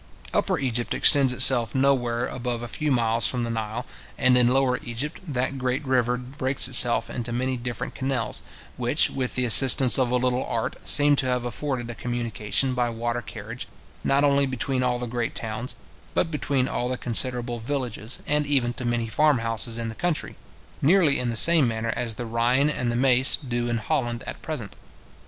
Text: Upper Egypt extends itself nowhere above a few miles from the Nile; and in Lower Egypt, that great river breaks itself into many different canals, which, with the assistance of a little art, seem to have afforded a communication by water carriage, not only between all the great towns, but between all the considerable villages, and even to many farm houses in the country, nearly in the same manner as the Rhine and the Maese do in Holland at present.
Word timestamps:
Upper 0.33 0.57
Egypt 0.57 0.95
extends 0.95 1.31
itself 1.31 1.75
nowhere 1.75 2.25
above 2.25 2.63
a 2.63 2.67
few 2.67 2.91
miles 2.91 3.27
from 3.27 3.43
the 3.43 3.51
Nile; 3.51 3.85
and 4.17 4.35
in 4.35 4.47
Lower 4.47 4.77
Egypt, 4.81 5.21
that 5.27 5.59
great 5.59 5.85
river 5.85 6.17
breaks 6.17 6.67
itself 6.67 7.07
into 7.07 7.31
many 7.31 7.55
different 7.55 7.93
canals, 7.93 8.41
which, 8.77 9.11
with 9.11 9.35
the 9.35 9.45
assistance 9.45 9.99
of 9.99 10.09
a 10.09 10.15
little 10.15 10.43
art, 10.43 10.75
seem 10.87 11.15
to 11.17 11.27
have 11.27 11.45
afforded 11.45 11.87
a 11.91 11.93
communication 11.93 12.73
by 12.73 12.89
water 12.89 13.21
carriage, 13.21 13.67
not 14.03 14.23
only 14.23 14.47
between 14.47 14.81
all 14.81 14.97
the 14.97 15.05
great 15.05 15.35
towns, 15.35 15.75
but 16.15 16.31
between 16.31 16.67
all 16.67 16.89
the 16.89 16.97
considerable 16.97 17.59
villages, 17.59 18.17
and 18.25 18.47
even 18.47 18.73
to 18.73 18.83
many 18.85 19.05
farm 19.07 19.37
houses 19.37 19.77
in 19.77 19.89
the 19.89 19.93
country, 19.93 20.35
nearly 20.81 21.19
in 21.19 21.29
the 21.29 21.37
same 21.37 21.67
manner 21.67 21.93
as 21.95 22.15
the 22.15 22.25
Rhine 22.25 22.71
and 22.71 22.91
the 22.91 22.95
Maese 22.95 23.37
do 23.37 23.69
in 23.69 23.77
Holland 23.77 24.23
at 24.25 24.41
present. 24.41 24.75